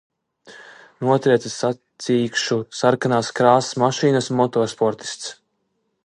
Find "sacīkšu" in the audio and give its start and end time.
1.55-2.57